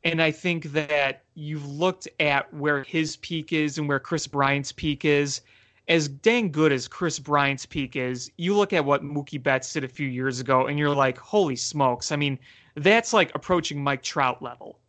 [0.08, 4.72] And I think that you've looked at where his peak is and where Kris Bryant's
[4.72, 5.42] peak is.
[5.90, 9.84] As dang good as Kris Bryant's peak is, you look at what Mookie Betts did
[9.84, 12.14] a few years ago and you're like, holy smokes.
[12.14, 12.40] I mean,
[12.76, 14.80] that's like approaching Mike Trout level.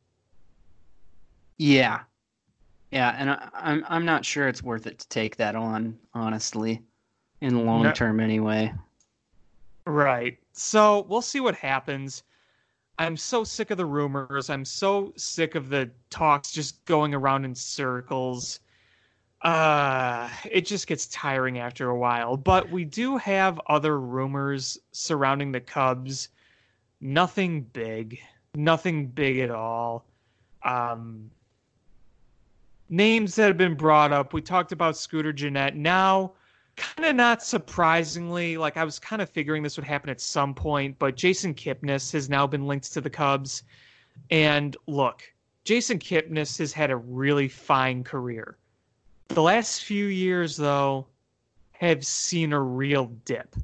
[1.56, 2.02] Yeah.
[2.92, 6.80] Yeah, and I, I'm I'm not sure it's worth it to take that on, honestly,
[7.40, 7.92] in the long no.
[7.92, 8.72] term anyway.
[9.84, 10.38] Right.
[10.52, 12.22] So we'll see what happens.
[12.98, 14.50] I'm so sick of the rumors.
[14.50, 18.60] I'm so sick of the talks just going around in circles.
[19.42, 22.36] Uh, it just gets tiring after a while.
[22.36, 26.30] But we do have other rumors surrounding the Cubs
[27.00, 28.20] nothing big,
[28.54, 30.04] nothing big at all.
[30.62, 31.30] Um,
[32.88, 34.32] names that have been brought up.
[34.32, 35.76] We talked about Scooter Gennett.
[35.76, 36.32] Now,
[36.78, 40.54] kind of not surprisingly, like I was kind of figuring this would happen at some
[40.54, 43.62] point, but Jason Kipnis has now been linked to the Cubs.
[44.30, 45.22] And look,
[45.64, 48.56] Jason Kipnis has had a really fine career.
[49.28, 51.06] The last few years, though,
[51.72, 53.54] have seen a real dip.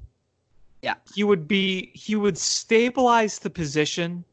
[0.83, 0.95] Yeah.
[1.15, 4.25] He would be he would stabilize the position,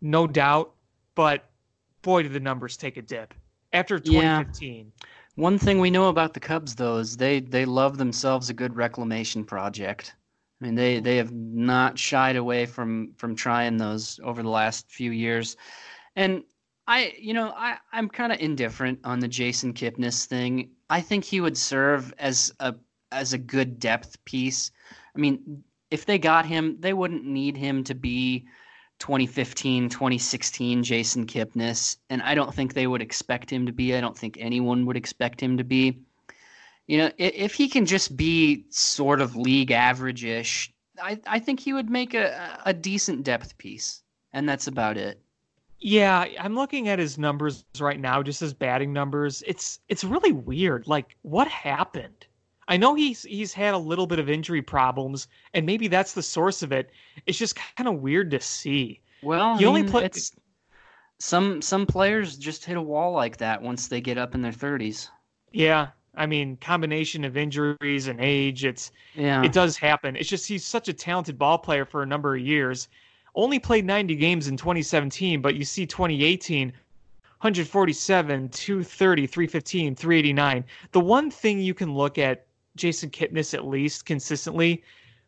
[0.00, 0.72] no doubt,
[1.16, 1.44] but
[2.02, 3.34] boy did the numbers take a dip.
[3.72, 4.92] After 2015.
[4.96, 5.06] Yeah.
[5.38, 8.74] One thing we know about the Cubs though is they they love themselves a good
[8.74, 10.16] reclamation project.
[10.60, 14.90] I mean they they have not shied away from from trying those over the last
[14.90, 15.56] few years.
[16.16, 16.42] And
[16.88, 20.70] I you know, I I'm kind of indifferent on the Jason Kipnis thing.
[20.90, 22.74] I think he would serve as a
[23.12, 24.72] as a good depth piece.
[25.14, 28.48] I mean, if they got him, they wouldn't need him to be
[28.98, 31.96] 2015, 2016 Jason Kipnis.
[32.10, 33.94] And I don't think they would expect him to be.
[33.94, 36.00] I don't think anyone would expect him to be.
[36.86, 41.60] You know, if he can just be sort of league average ish, I, I think
[41.60, 44.02] he would make a, a decent depth piece.
[44.32, 45.20] And that's about it.
[45.80, 49.44] Yeah, I'm looking at his numbers right now, just his batting numbers.
[49.46, 50.88] It's it's really weird.
[50.88, 52.26] Like, what happened?
[52.68, 56.22] I know he's he's had a little bit of injury problems, and maybe that's the
[56.22, 56.90] source of it.
[57.26, 59.00] It's just kind of weird to see.
[59.22, 60.14] Well, he I only played.
[61.18, 64.52] Some some players just hit a wall like that once they get up in their
[64.52, 65.10] thirties.
[65.50, 70.14] Yeah, I mean, combination of injuries and age, it's yeah, it does happen.
[70.14, 72.88] It's just he's such a talented ball player for a number of years.
[73.34, 76.72] Only played 90 games in 2017, but you see 2018
[77.40, 80.64] 147, 230, 315, 389.
[80.90, 82.47] The one thing you can look at
[82.78, 84.82] Jason Kipnis at least consistently.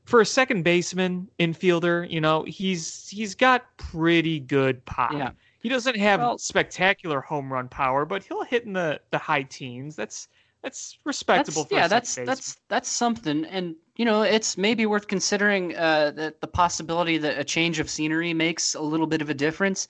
[0.04, 5.12] For a second baseman, infielder, you know, he's he's got pretty good pop.
[5.12, 5.30] Yeah.
[5.60, 9.42] He doesn't have well, spectacular home run power, but he'll hit in the, the high
[9.42, 9.94] teens.
[9.94, 10.28] That's
[10.62, 11.64] that's respectable.
[11.64, 16.40] That's, yeah, that's that's that's something, and you know, it's maybe worth considering uh, that
[16.40, 19.88] the possibility that a change of scenery makes a little bit of a difference.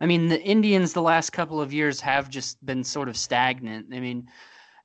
[0.00, 3.86] I mean, the Indians the last couple of years have just been sort of stagnant.
[3.92, 4.28] I mean,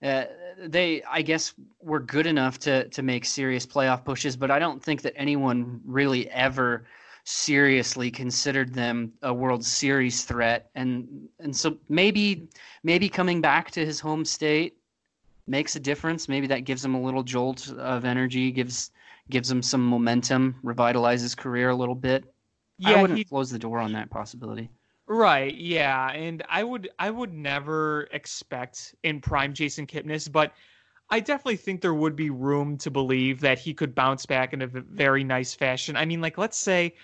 [0.03, 0.25] uh,
[0.67, 4.81] they, I guess, were good enough to to make serious playoff pushes, but I don't
[4.81, 6.85] think that anyone really ever
[7.25, 10.69] seriously considered them a World Series threat.
[10.75, 12.49] And and so maybe
[12.83, 14.77] maybe coming back to his home state
[15.47, 16.27] makes a difference.
[16.27, 18.91] Maybe that gives him a little jolt of energy, gives
[19.29, 22.25] gives him some momentum, revitalizes his career a little bit.
[22.77, 24.69] Yeah, I wouldn't he, close the door on that possibility.
[25.05, 30.53] Right, yeah, and I would I would never expect in prime Jason Kipnis, but
[31.09, 34.61] I definitely think there would be room to believe that he could bounce back in
[34.61, 35.97] a very nice fashion.
[35.97, 36.95] I mean, like let's say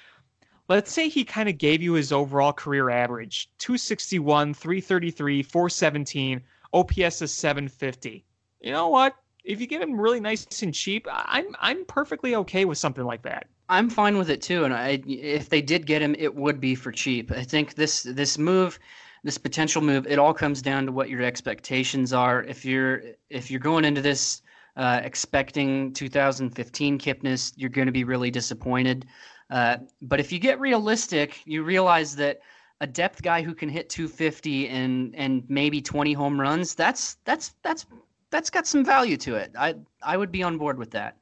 [0.69, 6.41] let's say he kind of gave you his overall career average 261, 333, 417,
[6.73, 8.23] OPS is 750.
[8.62, 9.15] You know what?
[9.43, 13.23] If you get him really nice and cheap, I'm I'm perfectly okay with something like
[13.23, 13.47] that.
[13.69, 16.73] I'm fine with it too, and I, if they did get him, it would be
[16.73, 17.32] for cheap.
[17.32, 18.79] I think this this move,
[19.23, 22.43] this potential move, it all comes down to what your expectations are.
[22.43, 24.41] If you're if you're going into this
[24.75, 29.05] uh, expecting 2015 Kipnis, you're going to be really disappointed.
[29.51, 32.39] Uh, but if you get realistic, you realize that
[32.82, 37.53] a depth guy who can hit 250 and and maybe 20 home runs, that's that's
[37.62, 37.86] that's
[38.32, 39.51] that's got some value to it.
[39.55, 41.17] I I would be on board with that.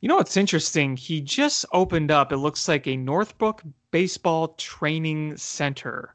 [0.00, 0.96] You know what's interesting?
[0.96, 6.14] He just opened up, it looks like a Northbrook baseball training center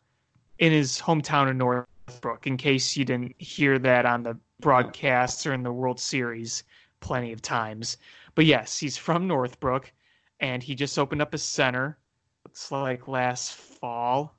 [0.58, 5.54] in his hometown of Northbrook, in case you didn't hear that on the broadcast or
[5.54, 6.63] in the World Series
[7.00, 7.98] plenty of times.
[8.34, 9.91] But yes, he's from Northbrook
[10.39, 11.98] and he just opened up a center.
[12.43, 14.36] Looks like last fall,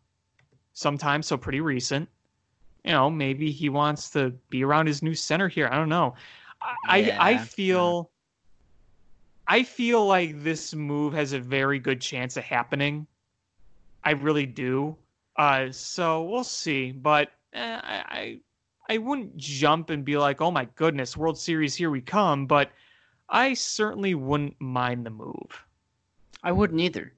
[0.72, 2.08] sometime, so pretty recent.
[2.84, 5.68] You know, maybe he wants to be around his new center here.
[5.70, 6.14] I don't know.
[6.88, 8.10] I yeah, I, I feel
[9.48, 13.06] I feel like this move has a very good chance of happening.
[14.02, 14.96] I really do.
[15.36, 16.90] Uh, so we'll see.
[16.92, 18.40] But eh, I, I
[18.88, 22.70] I wouldn't jump and be like, "Oh my goodness, World Series, here we come!" But
[23.28, 25.64] I certainly wouldn't mind the move.
[26.42, 27.12] I wouldn't either.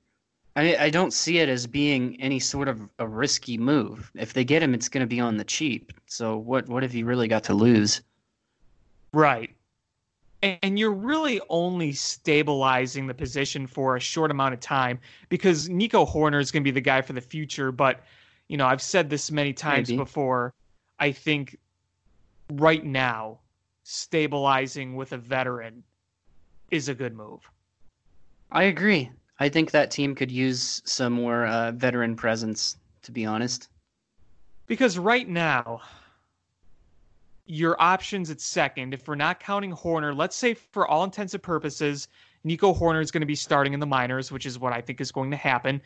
[0.57, 4.11] I I don't see it as being any sort of a risky move.
[4.15, 5.93] If they get him, it's going to be on the cheap.
[6.07, 8.03] So what what have you really got to lose?
[9.13, 9.51] Right
[10.43, 16.07] and you're really only stabilizing the position for a short amount of time because Nico
[16.07, 17.73] Hoerner is going to be the guy for the future.
[17.73, 18.01] But,
[18.49, 19.99] you know, I've said this many times Maybe.
[19.99, 20.55] before.
[21.01, 21.59] I think
[22.53, 23.41] right now,
[23.83, 25.83] stabilizing with a veteran
[26.71, 27.41] is a good move.
[28.53, 29.11] I agree.
[29.41, 33.69] I think that team could use some more uh, veteran presence, to be honest.
[34.67, 35.81] Because right now,
[37.49, 41.43] your options at second, if we're not counting Hoerner, let's say for all intents and
[41.43, 42.09] purposes,
[42.45, 45.01] Nico Hoerner is going to be starting in the minors, which is what I think
[45.01, 45.81] is going to happen.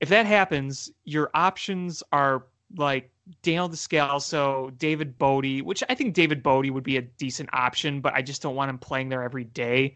[0.00, 3.10] If that happens, your options are like
[3.42, 8.12] Daniel Descalso, David Bote, which I think David Bote would be a decent option, but
[8.14, 9.94] I just don't want him playing there every day.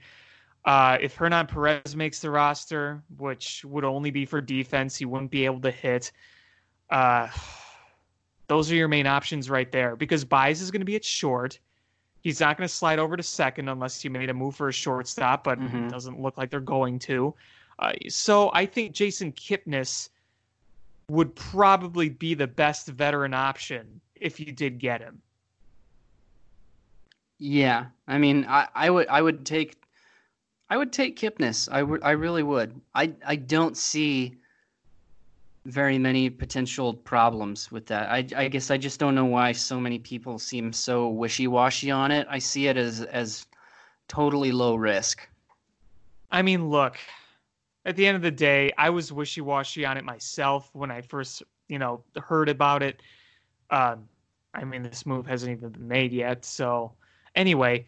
[0.64, 5.32] Uh, if Hernan Perez makes the roster, which would only be for defense, he wouldn't
[5.32, 6.12] be able to hit.
[6.90, 7.28] Uh,
[8.48, 11.58] those are your main options right there because Baez is going to be at short.
[12.20, 14.72] He's not going to slide over to second unless you made a move for a
[14.72, 15.86] shortstop, but mm-hmm.
[15.86, 17.34] it doesn't look like they're going to.
[17.78, 20.08] Uh, so I think Jason Kipnis
[21.08, 25.20] would probably be the best veteran option if you did get him.
[27.38, 29.76] Yeah, I mean, I, I would I would take
[30.70, 31.68] I would take Kipnis.
[31.70, 32.80] I would I really would.
[32.94, 34.36] I I don't see
[35.66, 38.08] very many potential problems with that.
[38.08, 42.10] I, I guess I just don't know why so many people seem so wishy-washy on
[42.10, 42.26] it.
[42.30, 43.46] I see it as as
[44.08, 45.28] totally low risk.
[46.30, 46.96] I mean, look,
[47.84, 51.42] at the end of the day, I was wishy-washy on it myself when I first,
[51.68, 53.00] you know, heard about it.
[53.70, 54.08] Um,
[54.54, 56.92] I mean, this move hasn't even been made yet, so
[57.34, 57.86] anyway.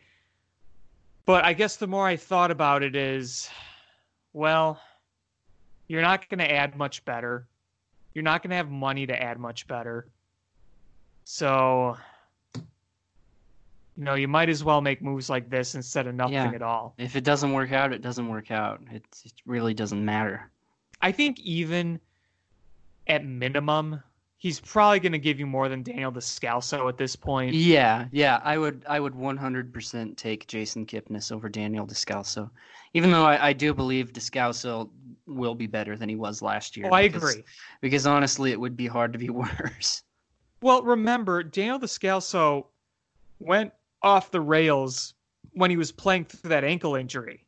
[1.25, 3.49] But I guess the more I thought about it is,
[4.33, 4.81] well,
[5.87, 7.47] you're not going to add much better
[8.19, 10.09] you're not going to have money to add much better.
[11.23, 11.97] So,
[12.57, 12.65] you
[13.97, 16.51] know, you might as well make moves like this instead of nothing yeah.
[16.53, 16.97] at all.
[16.99, 18.81] If it doesn't work out, it doesn't work out.
[18.91, 20.51] It, it really doesn't matter.
[21.01, 22.01] I think even
[23.07, 24.03] at minimum,
[24.37, 27.55] he's probably going to give you more than Daniel Descalso at this point.
[27.55, 32.51] Yeah, yeah, I would, I would 100% take Jason Kipnis over Daniel Descalso,
[32.95, 34.91] even though I, I do believe Descalso
[35.29, 36.89] will be better than he was last year.
[36.91, 37.45] Oh, I agree.
[37.81, 40.03] Because honestly, it would be hard to be worse.
[40.63, 42.67] Well, remember, Daniel Descalso
[43.39, 43.73] went
[44.03, 45.15] off the rails
[45.53, 47.45] when he was playing through that ankle injury.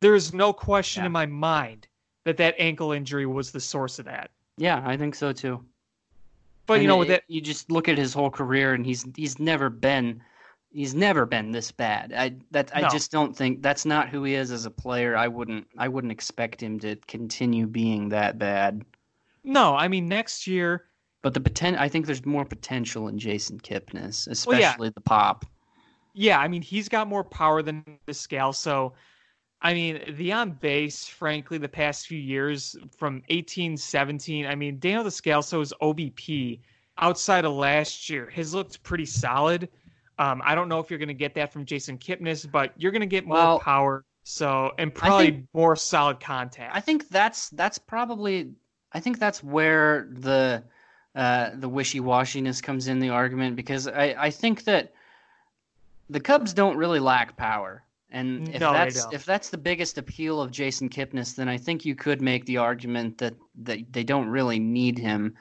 [0.00, 1.06] There is no question yeah.
[1.06, 1.86] in my mind
[2.24, 4.30] that that ankle injury was the source of that.
[4.56, 5.64] Yeah, I think so too.
[6.66, 8.86] But And you know, with it- it, you just look at his whole career, and
[8.86, 10.22] he's he's never been
[10.72, 12.12] he's never been this bad.
[12.16, 12.88] I that I No.
[12.88, 15.16] just don't think that's not who he is as a player.
[15.16, 18.84] I wouldn't I wouldn't expect him to continue being that bad.
[19.44, 20.86] no, I mean next year,
[21.22, 24.68] But the poten- I think there's more potential in Jason Kipnis, Well, yeah.
[24.68, 25.44] especially the pop.
[26.14, 28.54] yeah, I mean he's got more power than Descalso.
[28.54, 28.92] So,
[29.62, 34.78] I mean the on base, frankly, the past few years from 18, 17, I mean
[34.78, 36.60] Daniel Descalso's OBP
[36.98, 39.68] outside of last year has looked pretty solid.
[40.20, 42.92] Um, I don't know if you're going to get that from Jason Kipnis, but you're
[42.92, 44.04] going to get more Well, power.
[44.22, 46.76] So and probably think- more solid contact.
[46.76, 48.52] I think that's that's probably
[48.92, 50.62] I think that's where the
[51.14, 54.92] uh, the wishy washiness comes in the argument because I, I think that
[56.10, 57.82] the Cubs don't really lack power.
[58.10, 61.86] And if No, that's if that's the biggest appeal of Jason Kipnis, then I think
[61.86, 65.34] you could make the argument that, that they don't really need him.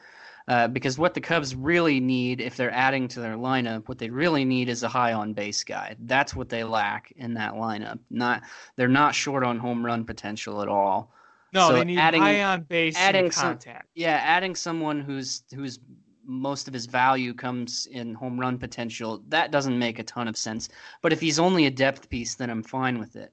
[0.49, 4.09] Uh, because what the Cubs really need, if they're adding to their lineup, what they
[4.09, 5.95] really need is a high on base guy.
[5.99, 7.99] That's what they lack in that lineup.
[8.09, 8.41] Not
[8.75, 11.13] they're not short on home run potential at all.
[11.53, 13.89] no, so they need adding- high on base adding and some- contact.
[13.93, 15.77] Yeah, adding someone who's who's
[16.25, 20.35] most of his value comes in home run potential, that doesn't make a ton of
[20.35, 20.69] sense.
[21.03, 23.31] But if he's only a depth piece, then I'm fine with it.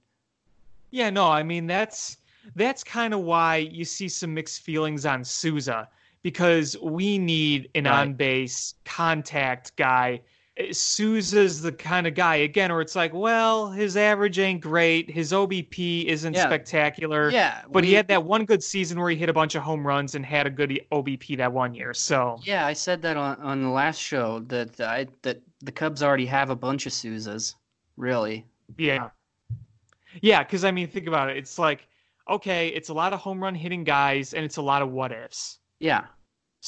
[0.90, 2.18] Yeah, no, I mean that's
[2.56, 5.88] that's kind of why you see some mixed feelings on Souza
[6.26, 8.00] because we need an Right.
[8.00, 10.20] on base contact guy.
[10.72, 15.32] Souza's the kind of guy again where it's like, well, his average ain't great, his
[15.32, 16.46] OBP isn't Yeah.
[16.46, 19.62] spectacular, Yeah, but he had that one good season where he hit a bunch of
[19.62, 21.94] home runs and had a good OBP that one year.
[21.94, 26.02] So Yeah, I said that on, on the last show that I that the Cubs
[26.02, 27.54] already have a bunch of Souzas.
[27.96, 28.44] Really.
[28.76, 29.10] Yeah.
[30.20, 31.36] Yeah, because I mean, think about it.
[31.36, 31.86] It's like,
[32.28, 35.12] okay, it's a lot of home run hitting guys and it's a lot of what
[35.12, 35.58] ifs.
[35.78, 36.04] Yeah.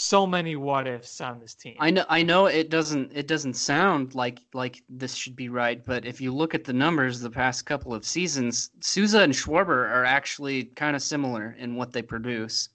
[0.01, 1.74] So many what ifs on this team.
[1.80, 5.84] I know I know it doesn't it doesn't sound like like this should be right,
[5.84, 9.90] but if you look at the numbers the past couple of seasons, Souza and Schwarber
[9.90, 12.68] are actually kind of similar in what they produce.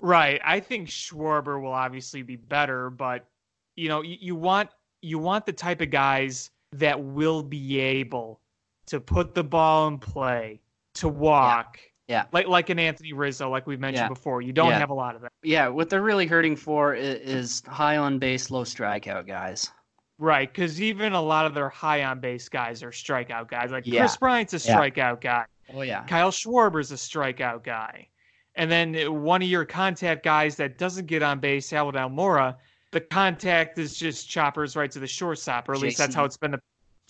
[0.00, 0.40] Right.
[0.42, 3.26] I think Schwarber will obviously be better, but
[3.74, 4.70] you know, you, you want
[5.02, 8.40] you want the type of guys that will be able
[8.86, 10.60] to put the ball in play,
[10.94, 11.78] to walk.
[11.78, 11.90] Yeah.
[12.32, 14.08] Like like an Anthony Rizzo, like we've mentioned Yeah.
[14.08, 14.42] before.
[14.42, 14.78] You don't Yeah.
[14.78, 15.32] have a lot of that.
[15.42, 19.70] Yeah, what they're really hurting for is, is high on base, low strikeout guys.
[20.18, 23.70] Right, because even a lot of their high on base guys are strikeout guys.
[23.70, 24.00] Like Yeah.
[24.00, 24.78] Kris Bryant's a Yeah.
[24.78, 25.44] strikeout guy.
[25.74, 26.04] Oh yeah.
[26.04, 28.08] Kyle Schwarber's a strikeout guy.
[28.54, 32.56] And then one of your contact guys that doesn't get on base, Albert Almora,
[32.92, 36.36] the contact is just choppers right to the shortstop, or at least that's how it's
[36.38, 36.52] been.
[36.52, 36.60] The,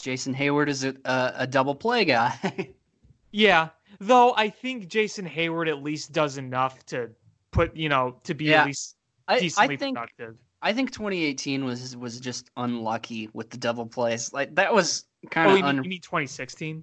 [0.01, 2.70] Jason Heyward is a a, a double play guy.
[3.30, 3.68] yeah,
[4.01, 7.11] though I think Jason Heyward at least does enough to
[7.51, 8.61] put, you know, to be Yeah.
[8.62, 8.97] at least
[9.28, 10.36] I, decently I think productive.
[10.62, 14.32] I think 2018 was was just unlucky with the double plays.
[14.32, 16.82] Like that was kind Oh, of you, un- mean, you mean 2016?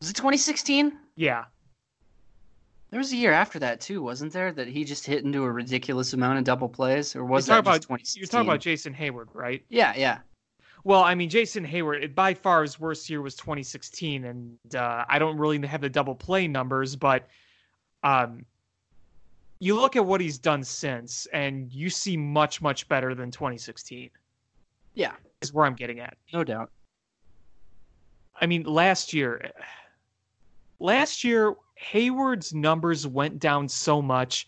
[0.00, 0.92] was it 2016?
[1.16, 1.44] Yeah.
[2.90, 4.52] There was a year after that too, wasn't there?
[4.52, 7.60] That he just hit into a ridiculous amount of double plays, or was you're that
[7.60, 8.20] about 2016?
[8.20, 9.64] you're talking about Jason Heyward, right?
[9.68, 10.18] Yeah, yeah.
[10.84, 15.04] Well, I mean, Jason Heyward, it, by far his worst year was 2016, and uh,
[15.08, 17.26] I don't really have the double play numbers, but
[18.02, 18.44] um,
[19.60, 24.10] you look at what he's done since, and you see much, much better than 2016.
[24.92, 25.12] Yeah.
[25.40, 26.16] is where I'm getting at.
[26.34, 26.70] No doubt.
[28.38, 29.52] I mean, last year,
[30.80, 34.46] last year Heyward's numbers went down so much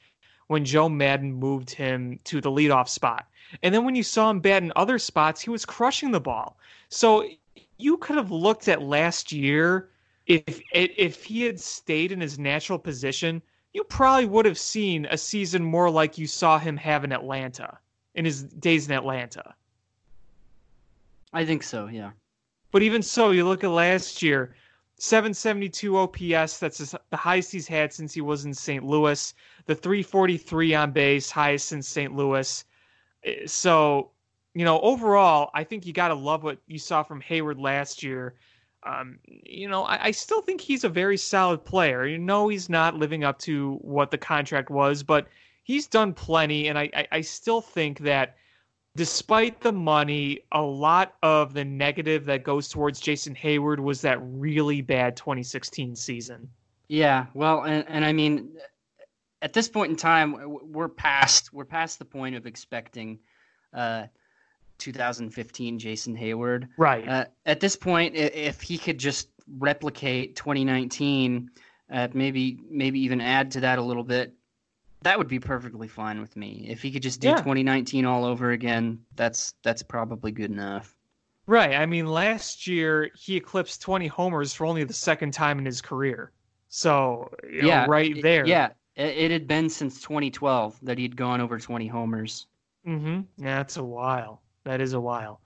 [0.48, 3.26] when Joe Maddon moved him to the leadoff spot.
[3.62, 6.58] And then when you saw him bat in other spots, he was crushing the ball.
[6.88, 7.28] So
[7.78, 9.90] you could have looked at last year
[10.26, 13.40] if if he had stayed in his natural position,
[13.72, 17.78] you probably would have seen a season more like you saw him have in Atlanta
[18.14, 19.54] in his days in Atlanta.
[21.32, 21.86] I think so.
[21.86, 22.10] Yeah.
[22.72, 24.54] But even so, you look at last year,
[24.98, 26.58] 772 OPS.
[26.58, 28.84] That's the highest he's had since he was in St.
[28.84, 29.34] Louis.
[29.66, 32.14] The 343 on base, highest since St.
[32.14, 32.64] Louis.
[33.24, 34.10] Eh, So,
[34.54, 38.02] you know, overall, I think you got to love what you saw from Heyward last
[38.02, 38.34] year.
[38.84, 42.06] Um, you know, I, I still think he's a very solid player.
[42.06, 45.26] You know, he's not living up to what the contract was, but
[45.64, 46.68] he's done plenty.
[46.68, 48.36] And I, I, I still think that
[48.96, 54.18] despite the money, a lot of the negative that goes towards Jason Heyward was that
[54.22, 56.48] really bad 2016 season.
[56.88, 57.26] Yeah.
[57.34, 58.50] Well, and, and I mean,
[59.42, 63.18] at this point in time, we're past we're past the point of expecting
[63.74, 64.06] uh,
[64.78, 66.68] 2015 Jason Heyward.
[66.78, 67.06] Right.
[67.06, 69.28] Uh, at this point, if he could just
[69.58, 71.50] replicate 2019,
[71.92, 74.34] uh, maybe maybe even add to that a little bit,
[75.06, 76.66] That would be perfectly fine with me.
[76.68, 77.36] If he could just do Yeah.
[77.36, 80.96] 2019 all over again, that's that's probably good enough.
[81.46, 81.76] Right.
[81.76, 85.80] I mean, last year he eclipsed 20 homers for only the second time in his
[85.80, 86.32] career.
[86.68, 88.44] So, you know, yeah, right it- there.
[88.46, 92.48] yeah, it, it had been since 2012 that he'd gone over 20 homers.
[92.84, 93.20] Mm-hmm.
[93.38, 94.42] Yeah, that's a while.
[94.64, 95.40] That is a while.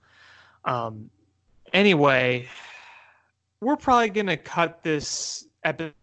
[0.65, 1.11] Um,
[1.71, 2.47] anyway,
[3.61, 5.93] we're probably gonna cut this episode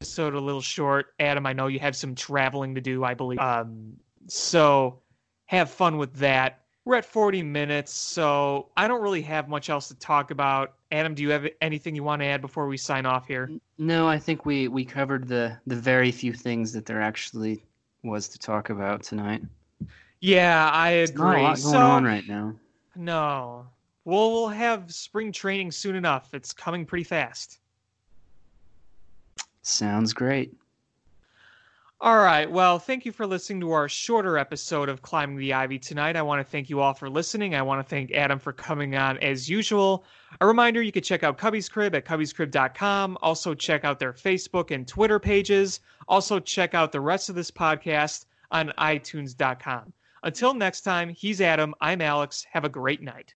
[0.00, 1.14] a little short.
[1.20, 3.38] Adam, I know you have some traveling to do, I believe.
[3.38, 3.94] Um,
[4.26, 5.00] so
[5.46, 6.60] have fun with that.
[6.84, 10.74] We're at 40 minutes, so I don't really have much else to talk about.
[10.92, 13.50] Adam, do you have anything you want to add before we sign off here?
[13.78, 17.64] No, I think we we covered the the very few things that there actually
[18.04, 19.42] was to talk about tonight.
[20.20, 21.42] Yeah, I There's not a agree.
[21.42, 22.54] lot going so on right now.
[22.94, 23.66] no,
[24.04, 26.32] well, we'll have spring training soon enough.
[26.34, 27.58] It's coming pretty fast.
[29.66, 30.54] Sounds great.
[32.00, 32.48] All right.
[32.48, 36.14] Well, thank you for listening to our shorter episode of Climbing the Ivy tonight.
[36.14, 37.56] I want to thank you all for listening.
[37.56, 40.04] I want to thank Adam for coming on as usual.
[40.40, 43.18] A reminder you can check out Cubby's Crib at cubby'scrib.com.
[43.22, 45.80] Also, check out their Facebook and Twitter pages.
[46.06, 49.92] Also, check out the rest of this podcast on itunes.com.
[50.22, 51.74] Until next time, he's Adam.
[51.80, 52.46] I'm Alex.
[52.52, 53.34] Have a great night.